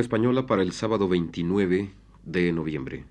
española 0.00 0.46
para 0.46 0.62
el 0.62 0.72
sábado 0.72 1.08
29 1.08 1.90
de 2.24 2.52
noviembre. 2.52 3.04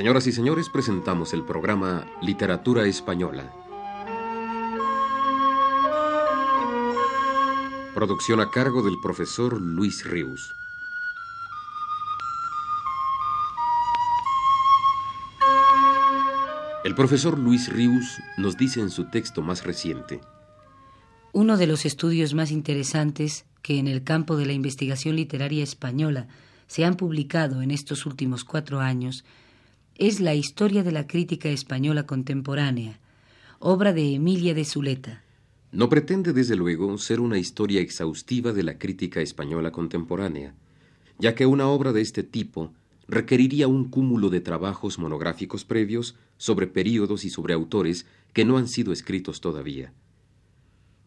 Señoras 0.00 0.26
y 0.26 0.32
señores, 0.32 0.70
presentamos 0.70 1.34
el 1.34 1.44
programa 1.44 2.06
Literatura 2.22 2.86
Española. 2.86 3.52
Producción 8.00 8.40
a 8.40 8.48
cargo 8.48 8.82
del 8.82 8.98
profesor 8.98 9.60
Luis 9.60 10.06
Ríos. 10.06 10.54
El 16.82 16.94
profesor 16.94 17.38
Luis 17.38 17.70
Ríos 17.70 18.06
nos 18.38 18.56
dice 18.56 18.80
en 18.80 18.88
su 18.88 19.10
texto 19.10 19.42
más 19.42 19.64
reciente. 19.64 20.22
Uno 21.34 21.58
de 21.58 21.66
los 21.66 21.84
estudios 21.84 22.32
más 22.32 22.50
interesantes 22.50 23.44
que 23.60 23.78
en 23.78 23.86
el 23.86 24.02
campo 24.02 24.36
de 24.38 24.46
la 24.46 24.54
investigación 24.54 25.16
literaria 25.16 25.62
española 25.62 26.26
se 26.68 26.86
han 26.86 26.94
publicado 26.94 27.60
en 27.60 27.70
estos 27.70 28.06
últimos 28.06 28.44
cuatro 28.44 28.80
años 28.80 29.26
es 29.96 30.20
la 30.20 30.32
historia 30.32 30.82
de 30.82 30.92
la 30.92 31.06
crítica 31.06 31.50
española 31.50 32.04
contemporánea, 32.04 32.98
obra 33.58 33.92
de 33.92 34.14
Emilia 34.14 34.54
de 34.54 34.64
Zuleta. 34.64 35.22
No 35.72 35.88
pretende, 35.88 36.32
desde 36.32 36.56
luego, 36.56 36.98
ser 36.98 37.20
una 37.20 37.38
historia 37.38 37.80
exhaustiva 37.80 38.52
de 38.52 38.64
la 38.64 38.76
crítica 38.76 39.20
española 39.20 39.70
contemporánea, 39.70 40.54
ya 41.18 41.36
que 41.36 41.46
una 41.46 41.68
obra 41.68 41.92
de 41.92 42.00
este 42.00 42.24
tipo 42.24 42.72
requeriría 43.06 43.68
un 43.68 43.88
cúmulo 43.88 44.30
de 44.30 44.40
trabajos 44.40 44.98
monográficos 44.98 45.64
previos 45.64 46.16
sobre 46.38 46.66
períodos 46.66 47.24
y 47.24 47.30
sobre 47.30 47.54
autores 47.54 48.06
que 48.32 48.44
no 48.44 48.58
han 48.58 48.66
sido 48.66 48.92
escritos 48.92 49.40
todavía. 49.40 49.92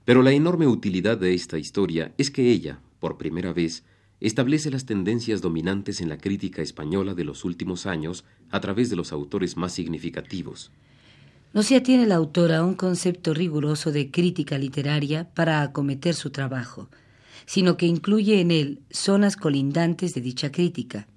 Pero 0.05 0.21
la 0.21 0.31
enorme 0.31 0.67
utilidad 0.67 1.17
de 1.17 1.33
esta 1.33 1.57
historia 1.57 2.13
es 2.17 2.31
que 2.31 2.49
ella, 2.51 2.79
por 2.99 3.17
primera 3.17 3.51
vez, 3.51 3.83
establece 4.21 4.71
las 4.71 4.85
tendencias 4.85 5.41
dominantes 5.41 5.99
en 5.99 6.07
la 6.07 6.17
crítica 6.17 6.61
española 6.61 7.13
de 7.13 7.25
los 7.25 7.43
últimos 7.43 7.85
años 7.85 8.23
a 8.49 8.61
través 8.61 8.89
de 8.89 8.95
los 8.95 9.11
autores 9.11 9.57
más 9.57 9.73
significativos. 9.73 10.71
No 11.53 11.61
se 11.61 11.75
atiene 11.75 12.07
la 12.07 12.15
autora 12.15 12.57
a 12.57 12.63
un 12.65 12.73
concepto 12.73 13.31
riguroso 13.35 13.91
de 13.91 14.09
crítica 14.09 14.57
literaria 14.57 15.29
para 15.35 15.61
acometer 15.61 16.15
su 16.15 16.31
trabajo, 16.31 16.89
sino 17.45 17.77
que 17.77 17.85
incluye 17.85 18.41
en 18.41 18.49
él 18.49 18.81
zonas 18.89 19.35
colindantes 19.35 20.15
de 20.15 20.21
dicha 20.21 20.51
crítica. 20.51 21.07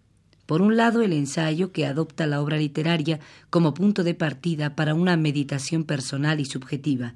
Por 0.45 0.61
un 0.61 0.77
lado, 0.77 1.01
el 1.01 1.15
ensayo 1.15 1.73
que 1.73 1.87
adopta 1.87 2.27
la 2.27 2.43
obra 2.43 2.59
literaria 2.59 3.19
como 3.49 3.73
punto 3.73 4.05
de 4.05 4.13
partida 4.13 4.77
para 4.77 4.95
una 4.95 5.17
meditación 5.17 5.85
personal 5.85 6.39
y 6.39 6.45
subjetiva, 6.45 7.15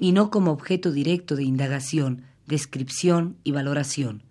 y 0.00 0.10
no 0.10 0.30
como 0.30 0.50
objeto 0.50 0.90
directo 0.90 1.36
de 1.36 1.44
indagación, 1.44 2.22
descripción 2.46 3.36
y 3.44 3.52
valoración. 3.52 4.24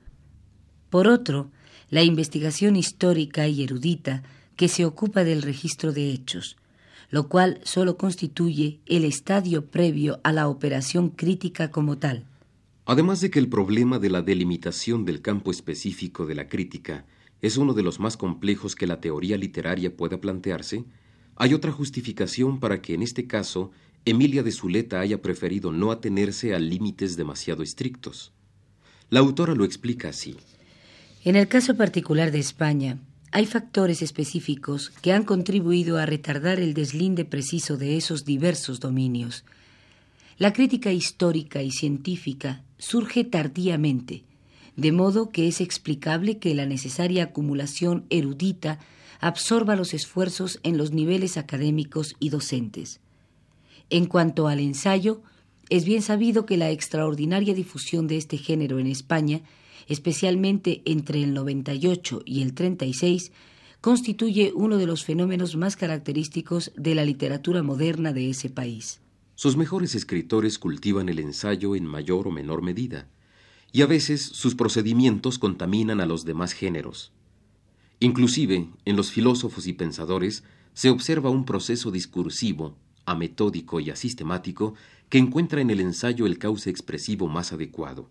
Por 0.90 1.08
otro, 1.08 1.50
la 1.90 2.04
investigación 2.04 2.76
histórica 2.76 3.48
y 3.48 3.64
erudita 3.64 4.24
que 4.58 4.68
se 4.68 4.84
ocupa 4.84 5.24
del 5.24 5.42
registro 5.42 5.94
de 5.94 6.12
hechos, 6.12 6.58
lo 7.10 7.30
cual 7.30 7.60
sólo 7.64 7.98
constituye 7.98 8.80
el 8.86 9.06
estadio 9.06 9.66
previo 9.66 10.20
a 10.24 10.32
la 10.32 10.48
operación 10.48 11.10
crítica 11.10 11.72
como 11.72 11.98
tal. 11.98 12.26
Además 12.86 13.22
de 13.22 13.30
que 13.30 13.40
el 13.40 13.50
problema 13.50 14.00
de 14.00 14.10
la 14.10 14.22
delimitación 14.22 15.06
del 15.06 15.22
campo 15.22 15.52
específico 15.52 16.26
de 16.26 16.36
la 16.36 16.48
crítica 16.48 17.06
es 17.42 17.58
uno 17.58 17.74
de 17.74 17.84
los 17.84 18.00
más 18.00 18.18
complejos 18.18 18.76
que 18.76 18.88
la 18.88 19.00
teoría 19.00 19.38
literaria 19.38 19.96
pueda 19.96 20.20
plantearse, 20.20 20.86
hay 21.36 21.54
otra 21.54 21.72
justificación 21.72 22.60
para 22.60 22.82
que 22.82 22.94
en 22.94 23.04
este 23.04 23.28
caso 23.28 23.72
Emilia 24.06 24.42
de 24.42 24.52
Zuleta 24.52 25.00
haya 25.00 25.22
preferido 25.22 25.72
no 25.72 25.92
atenerse 25.92 26.56
a 26.56 26.60
límites 26.60 27.16
demasiado 27.16 27.62
estrictos. 27.62 28.32
La 29.10 29.20
autora 29.20 29.54
lo 29.54 29.64
explica 29.66 30.10
así. 30.10 30.38
En 31.24 31.36
el 31.36 31.48
caso 31.48 31.76
particular 31.76 32.32
de 32.32 32.40
España, 32.40 32.98
hay 33.32 33.46
factores 33.46 34.02
específicos 34.02 34.92
que 35.02 35.12
han 35.12 35.24
contribuido 35.24 35.98
a 35.98 36.06
retardar 36.06 36.60
el 36.60 36.74
deslinde 36.74 37.26
preciso 37.26 37.78
de 37.78 37.98
esos 37.98 38.26
diversos 38.26 38.80
dominios. 38.80 39.44
La 40.38 40.54
crítica 40.54 40.92
histórica 40.92 41.62
y 41.62 41.72
científica 41.72 42.64
surge 42.78 43.24
tardíamente, 43.24 44.24
de 44.76 44.92
modo 44.92 45.30
que 45.30 45.48
es 45.48 45.62
explicable 45.62 46.38
que 46.38 46.54
la 46.54 46.66
necesaria 46.66 47.26
acumulación 47.26 48.06
erudita 48.10 48.80
absorba 49.20 49.76
los 49.76 49.94
esfuerzos 49.94 50.60
en 50.64 50.78
los 50.78 50.92
niveles 50.92 51.38
académicos 51.38 52.16
y 52.20 52.30
docentes. 52.30 53.00
En 53.90 54.06
cuanto 54.06 54.48
al 54.48 54.60
ensayo, 54.60 55.22
es 55.70 55.86
bien 55.86 56.02
sabido 56.02 56.46
que 56.46 56.58
la 56.58 56.70
extraordinaria 56.70 57.54
difusión 57.54 58.08
de 58.08 58.18
este 58.18 58.38
género 58.38 58.80
en 58.80 58.88
España 58.88 59.42
especialmente 59.88 60.82
entre 60.86 61.24
el 61.24 61.34
98 61.34 62.22
y 62.26 62.42
el 62.42 62.54
36, 62.54 63.32
constituye 63.82 64.52
uno 64.54 64.78
de 64.78 64.86
los 64.86 65.06
fenómenos 65.06 65.56
más 65.56 65.76
característicos 65.76 66.72
de 66.76 66.96
la 66.96 67.06
literatura 67.06 67.64
moderna 67.64 68.14
de 68.14 68.30
ese 68.30 68.50
país. 68.50 69.02
Sus 69.36 69.56
mejores 69.56 69.96
escritores 69.96 70.58
cultivan 70.58 71.10
el 71.10 71.20
ensayo 71.20 71.76
en 71.76 71.86
mayor 71.86 72.28
o 72.28 72.32
menor 72.32 72.62
medida, 72.62 73.08
y 73.72 73.82
a 73.82 73.86
veces 73.86 74.22
sus 74.22 74.56
procedimientos 74.56 75.38
contaminan 75.40 76.02
a 76.02 76.06
los 76.06 76.26
demás 76.26 76.54
géneros. 76.54 77.12
Inclusive, 78.00 78.70
en 78.86 78.96
los 78.96 79.12
filósofos 79.12 79.68
y 79.68 79.74
pensadores 79.74 80.44
se 80.74 80.90
observa 80.90 81.30
un 81.30 81.46
proceso 81.46 81.92
discursivo, 81.92 82.76
ametódico 83.06 83.80
y 83.80 83.90
asistemático 83.90 84.76
que 85.10 85.18
encuentra 85.18 85.62
en 85.62 85.70
el 85.70 85.80
ensayo 85.80 86.26
el 86.26 86.38
cauce 86.38 86.70
expresivo 86.70 87.28
más 87.28 87.54
adecuado. 87.54 88.10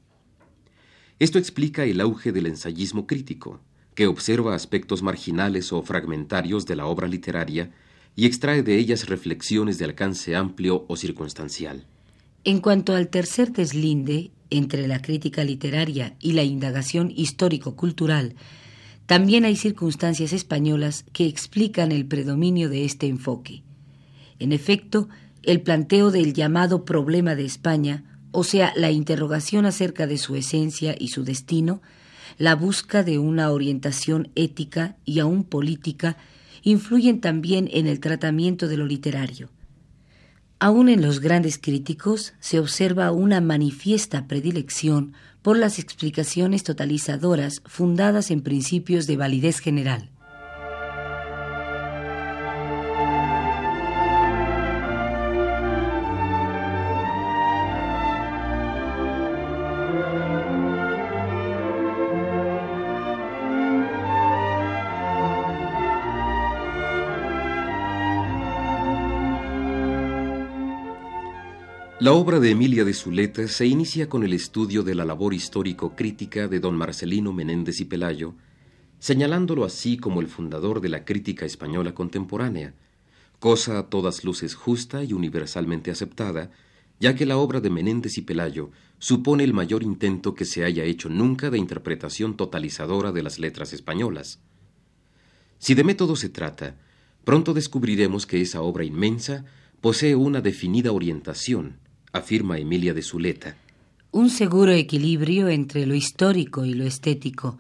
Esto 1.19 1.39
explica 1.39 1.85
el 1.85 2.01
auge 2.03 2.31
del 2.31 2.47
ensayismo 2.47 3.07
crítico, 3.07 3.61
que 3.95 4.07
observa 4.07 4.55
aspectos 4.55 5.03
marginales 5.03 5.73
o 5.73 5.83
fragmentarios 5.83 6.67
de 6.67 6.77
la 6.77 6.85
obra 6.85 7.09
literaria 7.09 7.71
y 8.15 8.27
extrae 8.27 8.63
de 8.63 8.77
ellas 8.77 9.09
reflexiones 9.09 9.79
de 9.79 9.87
alcance 9.87 10.37
amplio 10.37 10.85
o 10.89 10.97
circunstancial. 10.97 11.87
En 12.45 12.61
cuanto 12.61 12.95
al 12.95 13.09
tercer 13.09 13.53
deslinde 13.53 14.31
entre 14.51 14.87
la 14.87 15.01
crítica 15.01 15.43
literaria 15.43 16.17
y 16.21 16.33
la 16.33 16.43
indagación 16.43 17.11
histórico-cultural, 17.11 18.35
también 19.07 19.47
hay 19.47 19.57
circunstancias 19.57 20.35
españolas 20.35 21.07
que 21.15 21.27
explican 21.27 21.93
el 21.93 22.07
predominio 22.07 22.69
de 22.69 22.85
este 22.85 23.07
enfoque. 23.07 23.63
En 24.39 24.53
efecto, 24.53 25.09
el 25.43 25.63
planteo 25.63 26.11
del 26.11 26.35
llamado 26.35 26.85
problema 26.85 27.35
de 27.35 27.47
España 27.47 28.16
o 28.37 28.45
sea, 28.45 28.75
la 28.77 28.91
interrogación 28.91 29.65
acerca 29.65 30.07
de 30.07 30.19
su 30.19 30.37
esencia 30.37 30.95
y 30.99 31.09
su 31.09 31.25
destino, 31.25 31.81
la 32.37 32.55
busca 32.55 33.03
de 33.03 33.19
una 33.19 33.51
orientación 33.51 34.29
ética 34.35 34.99
y 35.07 35.21
aún 35.21 35.43
política, 35.43 36.19
influyen 36.63 37.23
también 37.23 37.67
en 37.73 37.87
el 37.87 37.99
tratamiento 37.99 38.69
de 38.69 38.77
lo 38.77 38.85
literario. 38.85 39.49
Aún 40.59 40.91
en 40.91 41.01
los 41.01 41.21
grandes 41.21 41.57
críticos 41.57 42.35
se 42.39 42.59
observa 42.59 43.11
una 43.11 43.41
manifiesta 43.41 44.27
predilección 44.29 45.15
por 45.41 45.57
las 45.57 45.79
explicaciones 45.79 46.63
totalizadoras 46.63 47.63
fundadas 47.65 48.31
en 48.31 48.43
principios 48.43 49.07
de 49.07 49.17
validez 49.17 49.61
general. 49.61 50.11
La 72.07 72.13
obra 72.13 72.39
de 72.39 72.53
Emilia 72.53 72.85
de 72.85 72.95
Zuleta 72.95 73.49
se 73.49 73.67
inicia 73.67 74.09
con 74.09 74.23
el 74.23 74.33
estudio 74.33 74.85
de 74.85 74.95
la 74.95 75.05
labor 75.05 75.35
histórico-crítica 75.35 76.47
de 76.47 76.61
don 76.61 76.77
Marcelino 76.77 77.33
Menéndez 77.33 77.81
y 77.81 77.85
Pelayo, 77.85 78.37
señalándolo 79.01 79.65
así 79.65 79.97
como 79.97 80.21
el 80.21 80.29
fundador 80.29 80.81
de 80.81 80.89
la 80.89 81.05
crítica 81.05 81.45
española 81.45 81.97
contemporánea, 81.97 82.75
cosa 83.41 83.81
a 83.81 83.89
todas 83.89 84.23
luces 84.23 84.55
justa 84.55 85.03
y 85.03 85.15
universalmente 85.15 85.91
aceptada, 85.91 86.53
ya 87.01 87.17
que 87.17 87.27
la 87.27 87.39
obra 87.39 87.61
de 87.61 87.71
Menéndez 87.71 88.19
y 88.19 88.23
Pelayo 88.23 88.71
supone 89.01 89.43
el 89.43 89.53
mayor 89.53 89.83
intento 89.83 90.37
que 90.37 90.45
se 90.45 90.65
haya 90.65 90.85
hecho 90.85 91.09
nunca 91.09 91.51
de 91.51 91.59
interpretación 91.59 92.37
totalizadora 92.37 93.11
de 93.11 93.25
las 93.25 93.41
letras 93.41 93.73
españolas. 93.73 94.39
Si 95.59 95.75
de 95.75 95.83
método 95.83 96.15
se 96.15 96.29
trata, 96.29 96.77
pronto 97.25 97.53
descubriremos 97.53 98.27
que 98.27 98.41
esa 98.41 98.63
obra 98.63 98.85
inmensa 98.85 99.45
posee 99.81 100.15
una 100.15 100.41
definida 100.41 100.93
orientación, 100.93 101.81
afirma 102.17 102.59
Emilia 102.59 102.95
de 102.95 103.03
Zuleta. 103.03 103.57
un 104.13 104.31
seguro 104.31 104.73
equilibrio 104.73 105.49
entre 105.49 105.85
lo 105.85 105.95
histórico 105.95 106.65
y 106.65 106.73
lo 106.73 106.85
estético, 106.85 107.59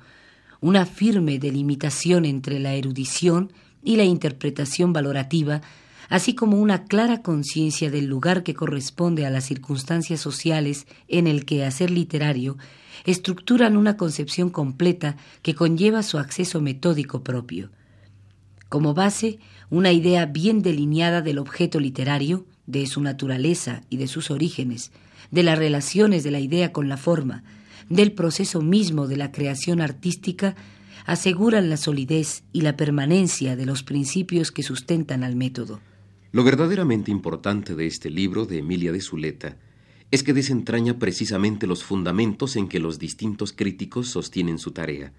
una 0.60 0.86
firme 0.86 1.38
delimitación 1.38 2.24
entre 2.24 2.58
la 2.58 2.72
erudición 2.72 3.52
y 3.84 3.96
la 3.96 4.04
interpretación 4.04 4.92
valorativa, 4.92 5.60
así 6.08 6.34
como 6.34 6.58
una 6.58 6.84
clara 6.84 7.20
conciencia 7.20 7.90
del 7.90 8.06
lugar 8.06 8.42
que 8.42 8.54
corresponde 8.54 9.26
a 9.26 9.30
las 9.30 9.44
circunstancias 9.44 10.20
sociales 10.20 10.86
en 11.08 11.26
el 11.26 11.44
que 11.44 11.64
hacer 11.64 11.90
literario, 11.90 12.56
estructuran 13.04 13.76
una 13.76 13.96
concepción 13.96 14.50
completa 14.50 15.16
que 15.42 15.54
conlleva 15.54 16.02
su 16.02 16.18
acceso 16.18 16.60
metódico 16.60 17.22
propio. 17.22 17.70
Como 18.68 18.94
base, 18.94 19.38
una 19.68 19.92
idea 19.92 20.26
bien 20.26 20.62
delineada 20.62 21.22
del 21.22 21.38
objeto 21.38 21.78
literario, 21.80 22.46
de 22.66 22.86
su 22.86 23.00
naturaleza 23.00 23.82
y 23.90 23.96
de 23.96 24.08
sus 24.08 24.30
orígenes, 24.30 24.92
de 25.30 25.42
las 25.42 25.58
relaciones 25.58 26.24
de 26.24 26.30
la 26.30 26.40
idea 26.40 26.72
con 26.72 26.88
la 26.88 26.96
forma, 26.96 27.44
del 27.88 28.12
proceso 28.12 28.62
mismo 28.62 29.06
de 29.06 29.16
la 29.16 29.32
creación 29.32 29.80
artística, 29.80 30.56
aseguran 31.04 31.70
la 31.70 31.76
solidez 31.76 32.42
y 32.52 32.62
la 32.62 32.76
permanencia 32.76 33.54
de 33.56 33.66
los 33.66 33.82
principios 33.82 34.50
que 34.50 34.62
sustentan 34.62 35.22
al 35.22 35.36
método. 35.36 35.80
Lo 36.32 36.42
verdaderamente 36.44 37.10
importante 37.10 37.74
de 37.74 37.86
este 37.86 38.10
libro 38.10 38.44
de 38.44 38.58
Emilia 38.58 38.92
de 38.92 39.00
Zuleta 39.00 39.56
es 40.10 40.22
que 40.22 40.32
desentraña 40.32 40.98
precisamente 40.98 41.66
los 41.66 41.84
fundamentos 41.84 42.56
en 42.56 42.68
que 42.68 42.80
los 42.80 42.98
distintos 42.98 43.52
críticos 43.52 44.08
sostienen 44.08 44.58
su 44.58 44.72
tarea, 44.72 45.12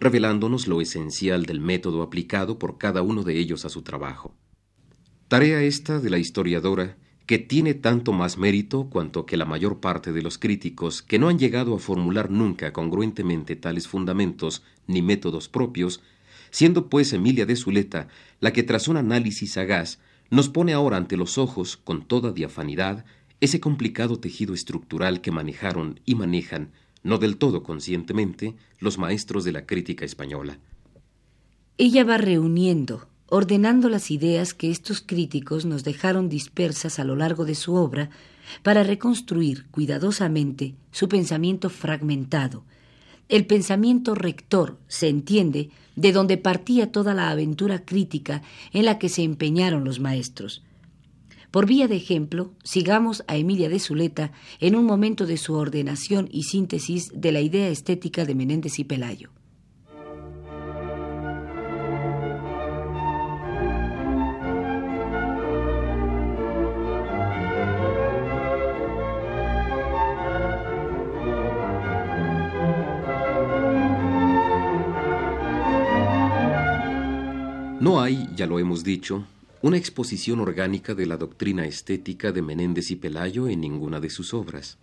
revelándonos 0.00 0.66
lo 0.66 0.80
esencial 0.80 1.46
del 1.46 1.60
método 1.60 2.02
aplicado 2.02 2.58
por 2.58 2.78
cada 2.78 3.02
uno 3.02 3.22
de 3.22 3.38
ellos 3.38 3.64
a 3.64 3.68
su 3.68 3.82
trabajo. 3.82 4.34
Tarea 5.28 5.62
esta 5.62 6.00
de 6.00 6.10
la 6.10 6.18
historiadora 6.18 6.96
que 7.26 7.38
tiene 7.38 7.72
tanto 7.72 8.12
más 8.12 8.36
mérito 8.36 8.90
cuanto 8.90 9.24
que 9.24 9.38
la 9.38 9.46
mayor 9.46 9.80
parte 9.80 10.12
de 10.12 10.20
los 10.20 10.36
críticos 10.36 11.02
que 11.02 11.18
no 11.18 11.28
han 11.28 11.38
llegado 11.38 11.74
a 11.74 11.78
formular 11.78 12.30
nunca 12.30 12.74
congruentemente 12.74 13.56
tales 13.56 13.88
fundamentos 13.88 14.62
ni 14.86 15.00
métodos 15.00 15.48
propios, 15.48 16.02
siendo 16.50 16.90
pues 16.90 17.14
Emilia 17.14 17.46
de 17.46 17.56
Zuleta 17.56 18.08
la 18.40 18.52
que 18.52 18.62
tras 18.62 18.86
un 18.86 18.98
análisis 18.98 19.52
sagaz 19.52 19.98
nos 20.28 20.50
pone 20.50 20.74
ahora 20.74 20.98
ante 20.98 21.16
los 21.16 21.38
ojos 21.38 21.78
con 21.78 22.06
toda 22.06 22.30
diafanidad 22.30 23.06
ese 23.40 23.60
complicado 23.60 24.18
tejido 24.20 24.52
estructural 24.52 25.22
que 25.22 25.30
manejaron 25.30 26.00
y 26.04 26.16
manejan, 26.16 26.72
no 27.02 27.16
del 27.16 27.38
todo 27.38 27.62
conscientemente, 27.62 28.56
los 28.78 28.98
maestros 28.98 29.44
de 29.44 29.52
la 29.52 29.64
crítica 29.64 30.04
española. 30.04 30.58
Ella 31.78 32.04
va 32.04 32.18
reuniendo, 32.18 33.08
ordenando 33.34 33.88
las 33.88 34.12
ideas 34.12 34.54
que 34.54 34.70
estos 34.70 35.00
críticos 35.00 35.64
nos 35.64 35.82
dejaron 35.82 36.28
dispersas 36.28 37.00
a 37.00 37.04
lo 37.04 37.16
largo 37.16 37.44
de 37.44 37.56
su 37.56 37.74
obra 37.74 38.08
para 38.62 38.84
reconstruir 38.84 39.66
cuidadosamente 39.72 40.76
su 40.92 41.08
pensamiento 41.08 41.68
fragmentado. 41.68 42.62
El 43.28 43.44
pensamiento 43.44 44.14
rector, 44.14 44.78
se 44.86 45.08
entiende, 45.08 45.70
de 45.96 46.12
donde 46.12 46.36
partía 46.36 46.92
toda 46.92 47.12
la 47.12 47.28
aventura 47.30 47.84
crítica 47.84 48.40
en 48.72 48.84
la 48.84 49.00
que 49.00 49.08
se 49.08 49.24
empeñaron 49.24 49.82
los 49.82 49.98
maestros. 49.98 50.62
Por 51.50 51.66
vía 51.66 51.88
de 51.88 51.96
ejemplo, 51.96 52.52
sigamos 52.62 53.24
a 53.26 53.36
Emilia 53.36 53.68
de 53.68 53.80
Zuleta 53.80 54.30
en 54.60 54.76
un 54.76 54.84
momento 54.84 55.26
de 55.26 55.38
su 55.38 55.54
ordenación 55.54 56.28
y 56.30 56.44
síntesis 56.44 57.10
de 57.12 57.32
la 57.32 57.40
idea 57.40 57.66
estética 57.66 58.24
de 58.24 58.36
Menéndez 58.36 58.78
y 58.78 58.84
Pelayo. 58.84 59.30
No 77.80 78.00
hay, 78.00 78.28
ya 78.36 78.46
lo 78.46 78.58
hemos 78.58 78.84
dicho, 78.84 79.26
una 79.60 79.76
exposición 79.76 80.38
orgánica 80.38 80.94
de 80.94 81.06
la 81.06 81.16
doctrina 81.16 81.66
estética 81.66 82.30
de 82.30 82.40
Menéndez 82.40 82.90
y 82.92 82.96
Pelayo 82.96 83.48
en 83.48 83.60
ninguna 83.60 83.98
de 83.98 84.10
sus 84.10 84.32
obras. 84.32 84.78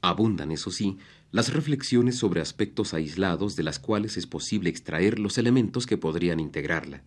Abundan, 0.00 0.50
eso 0.50 0.70
sí, 0.70 0.96
las 1.30 1.52
reflexiones 1.52 2.16
sobre 2.16 2.40
aspectos 2.40 2.94
aislados 2.94 3.54
de 3.54 3.64
las 3.64 3.78
cuales 3.78 4.16
es 4.16 4.26
posible 4.26 4.70
extraer 4.70 5.18
los 5.18 5.36
elementos 5.36 5.86
que 5.86 5.98
podrían 5.98 6.40
integrarla. 6.40 7.02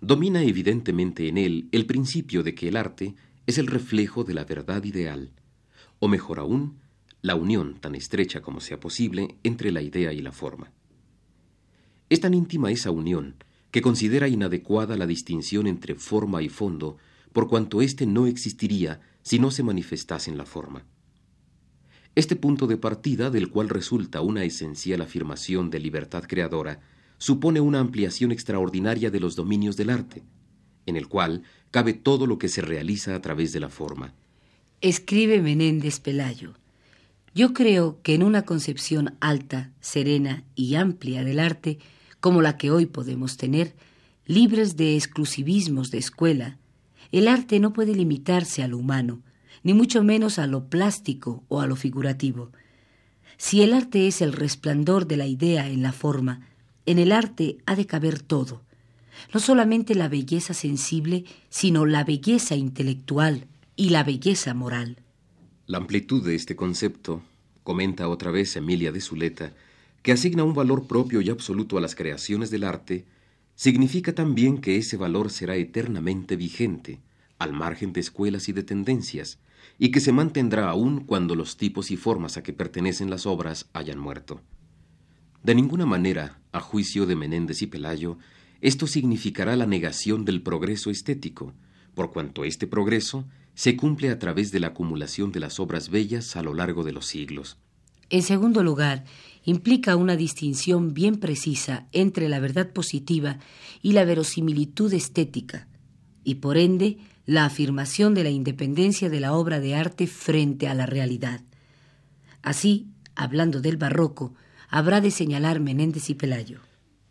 Domina 0.00 0.42
evidentemente 0.42 1.26
en 1.26 1.38
él 1.38 1.68
el 1.72 1.86
principio 1.86 2.42
de 2.42 2.54
que 2.54 2.68
el 2.68 2.76
arte 2.76 3.14
es 3.46 3.56
el 3.56 3.66
reflejo 3.66 4.22
de 4.22 4.34
la 4.34 4.44
verdad 4.44 4.84
ideal, 4.84 5.30
o 5.98 6.08
mejor 6.08 6.38
aún, 6.38 6.76
la 7.22 7.34
unión 7.34 7.80
tan 7.80 7.94
estrecha 7.94 8.42
como 8.42 8.60
sea 8.60 8.78
posible 8.78 9.36
entre 9.42 9.72
la 9.72 9.80
idea 9.80 10.12
y 10.12 10.20
la 10.20 10.30
forma. 10.30 10.70
Es 12.10 12.20
tan 12.20 12.34
íntima 12.34 12.70
esa 12.70 12.90
unión 12.90 13.36
que 13.70 13.82
considera 13.82 14.28
inadecuada 14.28 14.96
la 14.96 15.06
distinción 15.06 15.66
entre 15.66 15.94
forma 15.94 16.42
y 16.42 16.48
fondo, 16.48 16.96
por 17.32 17.48
cuanto 17.48 17.82
éste 17.82 18.06
no 18.06 18.26
existiría 18.26 19.00
si 19.22 19.38
no 19.38 19.50
se 19.50 19.62
manifestase 19.62 20.30
en 20.30 20.38
la 20.38 20.46
forma. 20.46 20.84
Este 22.14 22.34
punto 22.34 22.66
de 22.66 22.76
partida, 22.76 23.30
del 23.30 23.50
cual 23.50 23.68
resulta 23.68 24.22
una 24.22 24.42
esencial 24.42 25.02
afirmación 25.02 25.70
de 25.70 25.78
libertad 25.78 26.24
creadora, 26.26 26.80
supone 27.18 27.60
una 27.60 27.80
ampliación 27.80 28.32
extraordinaria 28.32 29.10
de 29.10 29.20
los 29.20 29.36
dominios 29.36 29.76
del 29.76 29.90
arte, 29.90 30.22
en 30.86 30.96
el 30.96 31.08
cual 31.08 31.42
cabe 31.70 31.92
todo 31.92 32.26
lo 32.26 32.38
que 32.38 32.48
se 32.48 32.62
realiza 32.62 33.14
a 33.14 33.20
través 33.20 33.52
de 33.52 33.60
la 33.60 33.68
forma. 33.68 34.14
Escribe 34.80 35.40
Menéndez 35.40 36.00
Pelayo. 36.00 36.54
Yo 37.34 37.52
creo 37.52 38.00
que 38.02 38.14
en 38.14 38.22
una 38.22 38.42
concepción 38.42 39.16
alta, 39.20 39.70
serena 39.80 40.44
y 40.54 40.76
amplia 40.76 41.22
del 41.24 41.38
arte, 41.38 41.78
como 42.28 42.42
la 42.42 42.58
que 42.58 42.70
hoy 42.70 42.84
podemos 42.84 43.38
tener, 43.38 43.74
libres 44.26 44.76
de 44.76 44.96
exclusivismos 44.96 45.90
de 45.90 45.96
escuela, 45.96 46.58
el 47.10 47.26
arte 47.26 47.58
no 47.58 47.72
puede 47.72 47.94
limitarse 47.94 48.62
a 48.62 48.68
lo 48.68 48.76
humano, 48.76 49.22
ni 49.62 49.72
mucho 49.72 50.04
menos 50.04 50.38
a 50.38 50.46
lo 50.46 50.68
plástico 50.68 51.42
o 51.48 51.62
a 51.62 51.66
lo 51.66 51.74
figurativo. 51.74 52.50
Si 53.38 53.62
el 53.62 53.72
arte 53.72 54.06
es 54.08 54.20
el 54.20 54.34
resplandor 54.34 55.06
de 55.06 55.16
la 55.16 55.26
idea 55.26 55.70
en 55.70 55.80
la 55.80 55.92
forma, 55.92 56.46
en 56.84 56.98
el 56.98 57.12
arte 57.12 57.56
ha 57.64 57.74
de 57.76 57.86
caber 57.86 58.20
todo, 58.20 58.60
no 59.32 59.40
solamente 59.40 59.94
la 59.94 60.10
belleza 60.10 60.52
sensible, 60.52 61.24
sino 61.48 61.86
la 61.86 62.04
belleza 62.04 62.56
intelectual 62.56 63.46
y 63.74 63.88
la 63.88 64.04
belleza 64.04 64.52
moral. 64.52 64.98
La 65.64 65.78
amplitud 65.78 66.22
de 66.22 66.34
este 66.34 66.56
concepto, 66.56 67.22
comenta 67.62 68.06
otra 68.06 68.30
vez 68.30 68.54
Emilia 68.54 68.92
de 68.92 69.00
Zuleta, 69.00 69.54
que 70.08 70.12
asigna 70.12 70.42
un 70.42 70.54
valor 70.54 70.86
propio 70.86 71.20
y 71.20 71.28
absoluto 71.28 71.76
a 71.76 71.82
las 71.82 71.94
creaciones 71.94 72.50
del 72.50 72.64
arte, 72.64 73.04
significa 73.54 74.14
también 74.14 74.56
que 74.56 74.78
ese 74.78 74.96
valor 74.96 75.28
será 75.28 75.56
eternamente 75.56 76.34
vigente, 76.34 77.02
al 77.38 77.52
margen 77.52 77.92
de 77.92 78.00
escuelas 78.00 78.48
y 78.48 78.52
de 78.52 78.62
tendencias, 78.62 79.38
y 79.78 79.90
que 79.90 80.00
se 80.00 80.12
mantendrá 80.12 80.70
aún 80.70 81.00
cuando 81.00 81.34
los 81.34 81.58
tipos 81.58 81.90
y 81.90 81.98
formas 81.98 82.38
a 82.38 82.42
que 82.42 82.54
pertenecen 82.54 83.10
las 83.10 83.26
obras 83.26 83.68
hayan 83.74 83.98
muerto. 83.98 84.40
De 85.42 85.54
ninguna 85.54 85.84
manera, 85.84 86.40
a 86.52 86.60
juicio 86.60 87.04
de 87.04 87.14
Menéndez 87.14 87.60
y 87.60 87.66
Pelayo, 87.66 88.16
esto 88.62 88.86
significará 88.86 89.56
la 89.56 89.66
negación 89.66 90.24
del 90.24 90.40
progreso 90.40 90.88
estético, 90.88 91.52
por 91.94 92.12
cuanto 92.12 92.44
este 92.44 92.66
progreso 92.66 93.26
se 93.54 93.76
cumple 93.76 94.08
a 94.08 94.18
través 94.18 94.52
de 94.52 94.60
la 94.60 94.68
acumulación 94.68 95.32
de 95.32 95.40
las 95.40 95.60
obras 95.60 95.90
bellas 95.90 96.34
a 96.34 96.42
lo 96.42 96.54
largo 96.54 96.82
de 96.82 96.92
los 96.92 97.04
siglos. 97.04 97.58
En 98.10 98.22
segundo 98.22 98.62
lugar, 98.62 99.04
implica 99.48 99.96
una 99.96 100.14
distinción 100.14 100.92
bien 100.92 101.16
precisa 101.16 101.88
entre 101.92 102.28
la 102.28 102.38
verdad 102.38 102.70
positiva 102.70 103.38
y 103.80 103.92
la 103.92 104.04
verosimilitud 104.04 104.92
estética, 104.92 105.68
y 106.22 106.34
por 106.34 106.58
ende 106.58 106.98
la 107.24 107.46
afirmación 107.46 108.12
de 108.12 108.24
la 108.24 108.28
independencia 108.28 109.08
de 109.08 109.20
la 109.20 109.32
obra 109.32 109.58
de 109.58 109.74
arte 109.74 110.06
frente 110.06 110.68
a 110.68 110.74
la 110.74 110.84
realidad. 110.84 111.40
Así, 112.42 112.88
hablando 113.14 113.62
del 113.62 113.78
barroco, 113.78 114.34
habrá 114.68 115.00
de 115.00 115.10
señalar 115.10 115.60
Menéndez 115.60 116.10
y 116.10 116.14
Pelayo. 116.14 116.60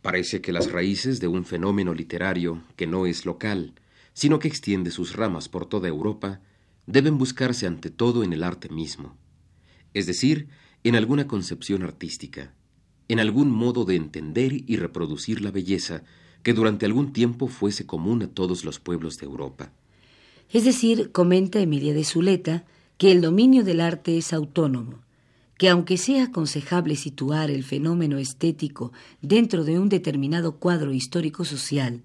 Parece 0.03 0.39
que 0.39 0.51
las 0.51 0.71
raíces 0.71 1.19
de 1.19 1.27
un 1.27 1.43
fenómeno 1.43 1.95
literario 1.95 2.61
que 2.75 2.85
no 2.85 3.07
es 3.07 3.25
local, 3.25 3.73
sino 4.13 4.37
que 4.37 4.47
extiende 4.47 4.91
sus 4.91 5.15
ramas 5.15 5.49
por 5.49 5.65
toda 5.65 5.87
Europa, 5.87 6.39
deben 6.85 7.17
buscarse 7.17 7.65
ante 7.65 7.89
todo 7.89 8.23
en 8.23 8.31
el 8.31 8.43
arte 8.43 8.69
mismo, 8.69 9.17
es 9.95 10.05
decir, 10.05 10.49
en 10.83 10.95
alguna 10.95 11.27
concepción 11.27 11.83
artística, 11.83 12.53
en 13.07 13.19
algún 13.19 13.51
modo 13.51 13.85
de 13.85 13.95
entender 13.95 14.53
y 14.53 14.77
reproducir 14.77 15.41
la 15.41 15.51
belleza 15.51 16.03
que 16.43 16.53
durante 16.53 16.85
algún 16.85 17.13
tiempo 17.13 17.47
fuese 17.47 17.85
común 17.85 18.23
a 18.23 18.27
todos 18.27 18.63
los 18.63 18.79
pueblos 18.79 19.17
de 19.17 19.25
Europa. 19.25 19.71
Es 20.49 20.63
decir, 20.63 21.11
comenta 21.11 21.59
Emilia 21.59 21.93
de 21.93 22.03
Zuleta, 22.03 22.65
que 22.97 23.11
el 23.11 23.21
dominio 23.21 23.63
del 23.63 23.81
arte 23.81 24.17
es 24.17 24.33
autónomo, 24.33 25.01
que 25.57 25.69
aunque 25.69 25.97
sea 25.97 26.25
aconsejable 26.25 26.95
situar 26.95 27.49
el 27.51 27.63
fenómeno 27.63 28.17
estético 28.17 28.91
dentro 29.21 29.63
de 29.63 29.79
un 29.79 29.89
determinado 29.89 30.57
cuadro 30.57 30.93
histórico-social, 30.93 32.03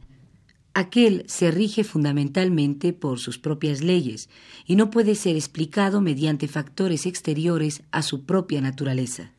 Aquel 0.75 1.25
se 1.27 1.51
rige 1.51 1.85
fundamentalmente 1.85 2.95
por 2.95 3.19
sus 3.19 3.39
propias 3.39 3.83
leyes 3.83 4.31
y 4.67 4.77
no 4.77 4.91
puede 4.91 5.15
ser 5.15 5.37
explicado 5.37 6.01
mediante 6.01 6.49
factores 6.49 7.05
exteriores 7.05 7.83
a 7.91 8.01
su 8.01 8.25
propia 8.25 8.63
naturaleza. 8.63 9.33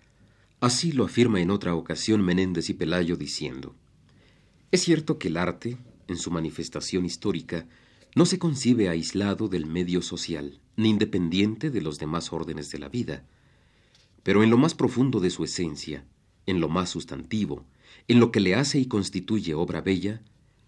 Así 0.60 0.92
lo 0.92 1.06
afirma 1.06 1.42
en 1.42 1.50
otra 1.50 1.75
ocasión 1.75 2.22
Menéndez 2.22 2.70
y 2.70 2.74
Pelayo 2.74 3.18
diciendo, 3.18 3.75
es 4.72 4.82
cierto 4.82 5.18
que 5.18 5.28
el 5.28 5.38
arte, 5.38 5.78
en 6.08 6.18
su 6.18 6.32
manifestación 6.32 7.06
histórica, 7.06 7.68
no 8.16 8.25
se 8.25 8.38
concibe 8.38 8.90
aislado 8.90 9.48
del 9.48 9.66
medio 9.66 10.02
social, 10.02 10.60
ni 10.78 10.90
independiente 10.90 11.70
de 11.72 11.82
los 11.82 11.98
demás 11.98 12.32
órdenes 12.32 12.70
de 12.70 12.80
la 12.80 12.90
vida, 12.90 13.25
pero 14.22 14.44
en 14.44 14.50
lo 14.50 14.58
más 14.58 14.74
profundo 14.75 15.20
de 15.20 15.32
su 15.32 15.44
esencia, 15.44 16.06
en 16.46 16.60
lo 16.60 16.70
más 16.70 16.90
sustantivo, 16.90 17.66
en 18.08 18.20
lo 18.20 18.32
que 18.32 18.40
le 18.40 18.56
hace 18.56 18.80
y 18.80 18.86
constituye 18.86 19.54
obra 19.54 19.82
bella, 19.82 20.22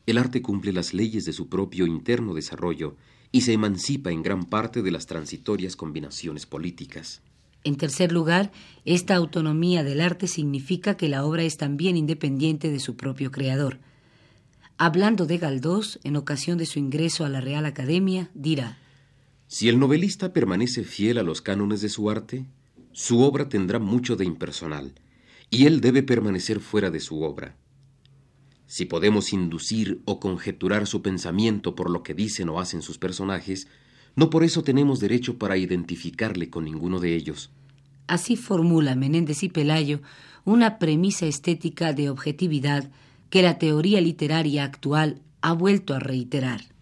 el 0.05 0.17
arte 0.17 0.41
cumple 0.41 0.71
las 0.71 0.93
leyes 0.93 1.25
de 1.25 1.33
su 1.33 1.50
propio 1.50 1.88
interno 1.88 2.33
desarrollo 2.33 2.95
y 3.31 3.41
se 3.41 3.53
emancipa 3.53 4.12
en 4.12 4.24
gran 4.24 4.45
parte 4.45 4.81
de 4.81 4.91
las 4.91 5.07
transitorias 5.07 5.75
combinaciones 5.75 6.45
políticas. 6.45 7.21
En 7.63 7.77
tercer 7.77 8.12
lugar, 8.12 8.51
esta 8.85 9.15
autonomía 9.15 9.83
del 9.83 10.00
arte 10.00 10.27
significa 10.27 10.95
que 10.97 11.09
la 11.09 11.25
obra 11.25 11.43
es 11.43 11.57
también 11.57 11.97
independiente 11.97 12.69
de 12.69 12.79
su 12.79 12.95
propio 12.95 13.31
creador. 13.31 13.79
Hablando 14.77 15.25
de 15.25 15.39
Galdós, 15.39 16.00
en 16.03 16.15
ocasión 16.15 16.59
de 16.59 16.67
su 16.67 16.77
ingreso 16.77 17.25
a 17.25 17.29
la 17.29 17.41
Real 17.41 17.65
Academia, 17.65 18.29
dirá 18.35 18.77
Si 19.47 19.67
el 19.67 19.79
novelista 19.79 20.31
permanece 20.31 20.83
fiel 20.83 21.17
a 21.17 21.24
los 21.24 21.41
cánones 21.41 21.81
de 21.81 21.89
su 21.89 22.12
arte, 22.12 22.45
su 22.91 23.21
obra 23.21 23.50
tendrá 23.50 23.79
mucho 23.79 24.15
de 24.15 24.25
impersonal, 24.25 24.93
y 25.50 25.65
él 25.65 25.81
debe 25.81 26.03
permanecer 26.03 26.59
fuera 26.59 26.91
de 26.91 27.00
su 27.00 27.24
obra. 27.24 27.57
Si 28.67 28.86
podemos 28.86 29.31
inducir 29.34 30.01
o 30.05 30.19
conjeturar 30.19 30.88
su 30.88 31.01
pensamiento 31.01 31.75
por 31.75 31.89
lo 31.89 32.03
que 32.03 32.13
dicen 32.13 32.50
o 32.50 32.60
hacen 32.60 32.81
sus 32.81 32.98
personajes, 32.98 33.67
no 34.15 34.29
por 34.29 34.43
eso 34.43 34.63
tenemos 34.63 35.00
derecho 35.00 35.38
para 35.38 35.57
identificarle 35.57 36.50
con 36.50 36.65
ninguno 36.65 37.00
de 37.00 37.15
ellos. 37.15 37.51
Así 38.07 38.36
formula 38.36 38.95
Menéndez 38.95 39.43
y 39.43 39.50
Pelayo 39.50 40.01
una 40.45 40.77
premisa 40.77 41.25
estética 41.25 41.93
de 41.93 42.10
objetividad 42.10 42.91
que 43.29 43.41
la 43.41 43.57
teoría 43.57 44.00
literaria 44.00 44.63
actual 44.63 45.22
ha 45.41 45.53
vuelto 45.53 45.93
a 45.93 46.00
reiterar. 46.00 46.75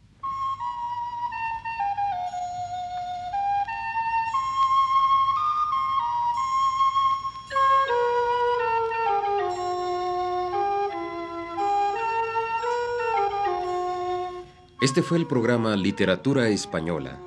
Este 14.84 15.02
fue 15.02 15.18
el 15.18 15.26
programa 15.26 15.78
Literatura 15.78 16.50
Española, 16.50 17.18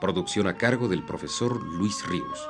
producción 0.00 0.46
a 0.46 0.56
cargo 0.56 0.88
del 0.88 1.04
profesor 1.04 1.62
Luis 1.62 2.08
Ríos. 2.08 2.48